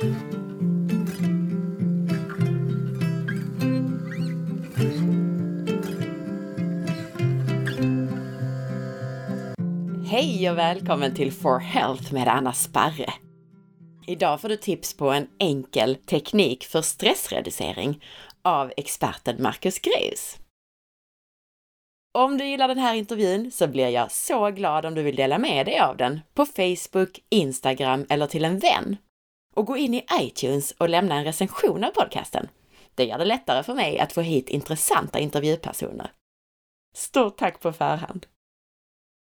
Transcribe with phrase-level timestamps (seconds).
[0.00, 0.10] Hej
[10.50, 13.12] och välkommen till For Health med Anna Sparre!
[14.06, 18.04] Idag får du tips på en enkel teknik för stressreducering
[18.44, 20.36] av experten Marcus Greus.
[22.18, 25.38] Om du gillar den här intervjun så blir jag så glad om du vill dela
[25.38, 28.96] med dig av den på Facebook, Instagram eller till en vän.
[29.58, 32.48] Och gå in i iTunes och lämna en recension av podcasten.
[32.94, 36.12] Det gör det lättare för mig att få hit intressanta intervjupersoner.
[36.94, 38.26] Stort tack på förhand!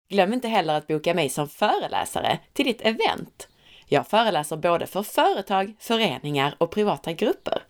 [0.10, 3.48] Glöm inte heller att boka mig som föreläsare till ditt event.
[3.86, 7.64] Jag föreläser både för företag, föreningar och privata grupper.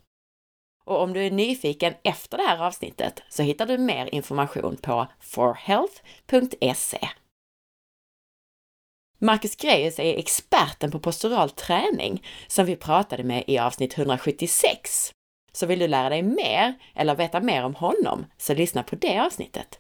[0.85, 5.07] Och om du är nyfiken efter det här avsnittet så hittar du mer information på
[5.19, 7.09] forhealth.se.
[9.19, 15.11] Marcus Greus är experten på postural träning som vi pratade med i avsnitt 176.
[15.51, 19.19] Så vill du lära dig mer eller veta mer om honom så lyssna på det
[19.19, 19.79] avsnittet.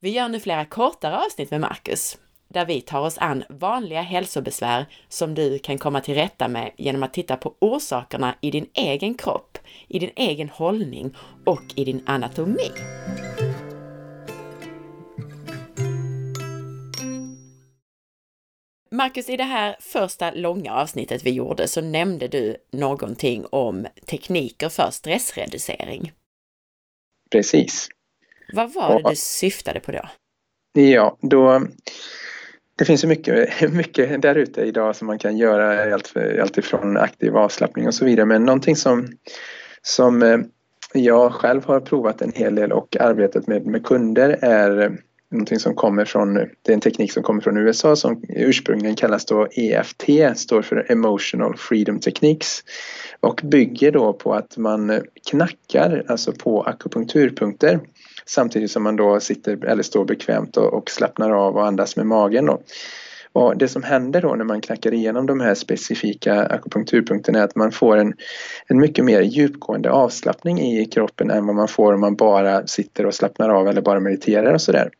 [0.00, 4.86] Vi gör nu flera kortare avsnitt med Marcus, där vi tar oss an vanliga hälsobesvär
[5.08, 9.14] som du kan komma till rätta med genom att titta på orsakerna i din egen
[9.14, 12.70] kropp, i din egen hållning och i din anatomi.
[18.96, 24.68] Marcus, i det här första långa avsnittet vi gjorde så nämnde du någonting om tekniker
[24.68, 26.12] för stressreducering.
[27.30, 27.88] Precis.
[28.52, 30.08] Vad var det du syftade på då?
[30.72, 31.66] Ja, då
[32.78, 36.96] det finns ju mycket, mycket där ute idag som man kan göra allt, allt ifrån
[36.96, 39.08] aktiv avslappning och så vidare men någonting som,
[39.82, 40.38] som eh,
[40.94, 44.98] jag själv har provat en hel del och arbetat med med kunder är
[45.30, 49.24] någonting som kommer från, det är en teknik som kommer från USA som ursprungligen kallas
[49.24, 50.04] då EFT,
[50.36, 52.64] står för Emotional Freedom Techniques
[53.20, 57.80] och bygger då på att man knackar alltså på akupunkturpunkter
[58.26, 62.06] samtidigt som man då sitter eller står bekvämt och, och slappnar av och andas med
[62.06, 62.46] magen.
[62.46, 62.62] Då.
[63.32, 67.56] Och det som händer då när man knackar igenom de här specifika akupunkturpunkterna är att
[67.56, 68.14] man får en,
[68.66, 73.06] en mycket mer djupgående avslappning i kroppen än vad man får om man bara sitter
[73.06, 74.90] och slappnar av eller bara mediterar och sådär.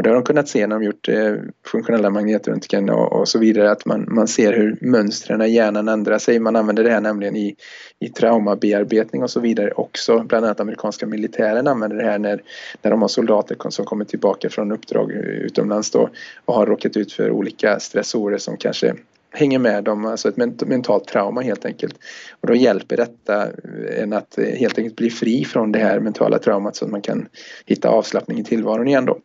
[0.00, 1.34] Och det har de kunnat se när de gjort eh,
[1.66, 6.18] funktionella magnetröntgen och, och, så vidare att man, man ser hur mönstren i hjärnan ändrar
[6.18, 6.38] sig.
[6.38, 7.56] Man använder det här nämligen i,
[7.98, 10.24] i traumabearbetning och så vidare också.
[10.28, 12.42] Bland annat amerikanska militären använder det här när,
[12.82, 16.08] när de har soldater som kommer tillbaka från uppdrag utomlands då
[16.44, 18.94] och har råkat ut för olika stressorer som kanske
[19.32, 21.94] hänger med dem, alltså ett mentalt trauma helt enkelt.
[22.40, 23.48] Och då hjälper detta
[23.96, 27.28] en att helt enkelt bli fri från det här mentala traumat så att man kan
[27.66, 29.18] hitta avslappning i tillvaron igen då.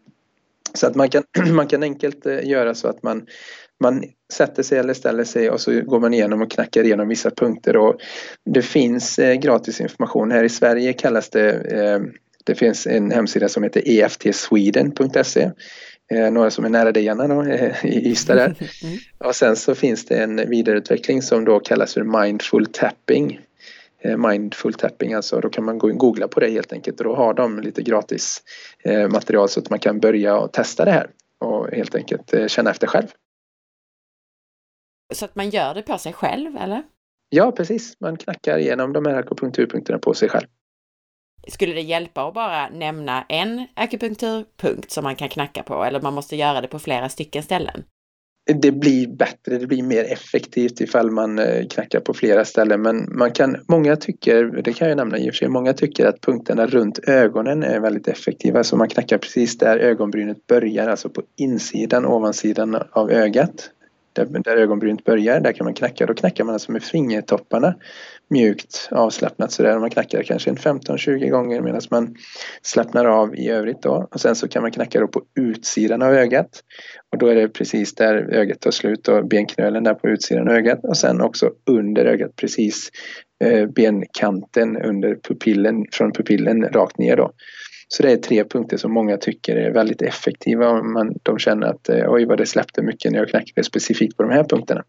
[0.75, 3.25] Så att man kan, man kan enkelt eh, göra så att man,
[3.81, 4.03] man
[4.34, 7.78] sätter sig eller ställer sig och så går man igenom och knackar igenom vissa punkter
[7.78, 7.96] och
[8.46, 10.31] det finns eh, gratis information.
[10.31, 12.00] Här i Sverige kallas det, eh,
[12.44, 15.52] det finns en hemsida som heter eftsweden.se
[16.31, 17.46] några som är nära dig Anna då,
[17.84, 18.56] i Ystad där.
[18.84, 18.97] Mm.
[19.18, 23.40] Och sen så finns det en vidareutveckling som då kallas för mindful tapping.
[24.05, 25.39] Eh, mindful tapping alltså.
[25.39, 28.43] Då kan man googla på det helt enkelt och då har de lite gratis
[28.83, 32.47] eh, material så att man kan börja och testa det här och helt enkelt eh,
[32.47, 33.07] känna efter själv.
[35.13, 36.83] Så att man gör det på sig själv eller?
[37.29, 40.47] Ja precis, man knackar igenom de här akupunkturpunkterna på sig själv.
[41.47, 46.13] Skulle det hjälpa att bara nämna en akupunkturpunkt som man kan knacka på eller man
[46.13, 47.83] måste göra det på flera stycken ställen?
[48.45, 53.17] Det blir bättre, det blir mer effektivt ifall man eh, knackar på flera ställen men
[53.17, 56.22] man kan, många tycker, det kan jag nämna i och för sig, många tycker att
[56.22, 61.22] punkterna runt ögonen är väldigt effektiva så man knackar precis där ögonbrynet börjar, alltså på
[61.35, 63.69] insidan, ovansidan av ögat.
[64.16, 67.76] Där, där ögonbrynet börjar, där kan man knacka, då knackar man alltså med fingertopparna
[68.30, 69.80] mjukt avslappnat sådär.
[69.80, 72.16] Man knackar kanske en 15-20 gånger medan man
[72.62, 74.08] slappnar av i övrigt då.
[74.12, 76.64] Och sen så kan man knacka då på utsidan av ögat.
[77.12, 80.53] Och då är det precis där ögat tar slut och benknölen där på utsidan av
[80.53, 80.80] ögat.
[80.84, 82.90] Och sen också under ögat precis
[83.44, 87.32] eh, benkanten under pupillen, från pupillen rakt ner då.
[87.87, 90.84] Så det är tre punkter som många tycker är väldigt effektiva.
[90.84, 94.23] Man, de känner att eh, oj vad det släppte mycket när jag knackade specifikt på
[94.23, 94.84] de här punkterna.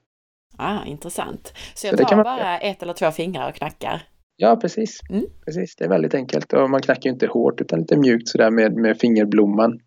[0.56, 1.52] Ah, intressant.
[1.74, 2.24] Så jag tar man...
[2.24, 4.02] bara ett eller två fingrar och knackar?
[4.36, 5.00] Ja, precis.
[5.10, 5.24] Mm.
[5.44, 5.76] precis.
[5.76, 8.98] Det är väldigt enkelt och man knackar inte hårt utan lite mjukt sådär med, med
[8.98, 9.80] fingerblomman.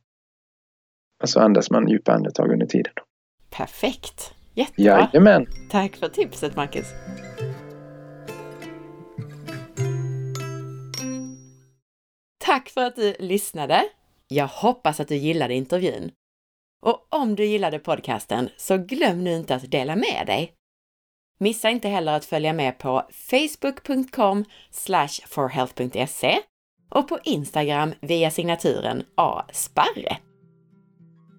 [1.24, 2.94] Och så andas man djupa andetag under tiden.
[3.50, 4.34] Perfekt!
[4.54, 5.10] Jättebra!
[5.14, 5.46] Jajamän!
[5.70, 6.88] Tack för tipset Marcus!
[12.50, 13.90] Tack för att du lyssnade!
[14.28, 16.12] Jag hoppas att du gillade intervjun.
[16.86, 20.54] Och om du gillade podcasten så glöm nu inte att dela med dig.
[21.40, 24.46] Missa inte heller att följa med på facebook.com
[25.28, 26.40] forhealth.se
[26.92, 30.18] och på Instagram via signaturen asparre.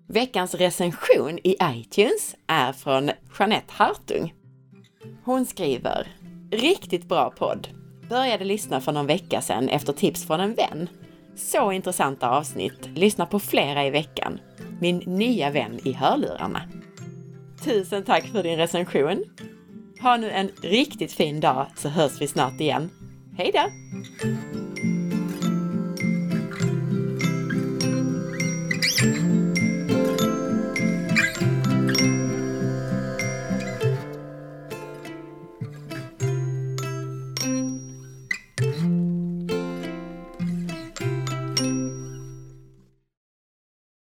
[0.08, 4.34] Veckans recension i iTunes är från Jeanette Hartung.
[5.24, 6.08] Hon skriver
[6.50, 7.68] Riktigt bra podd!
[8.08, 10.88] Började lyssna för någon vecka sedan efter tips från en vän.
[11.40, 12.88] Så intressanta avsnitt.
[12.94, 14.40] Lyssna på flera i veckan.
[14.80, 16.62] Min nya vän i hörlurarna.
[17.64, 19.24] Tusen tack för din recension!
[20.00, 22.90] Ha nu en riktigt fin dag så hörs vi snart igen.
[23.36, 23.60] Hej då!